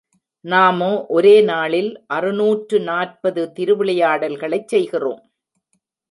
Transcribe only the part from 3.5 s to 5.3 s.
திருவிளையாடல்களைச் செய்கிறோம்.